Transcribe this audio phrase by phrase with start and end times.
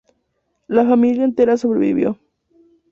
[0.67, 2.17] La familia entera sobrevivió.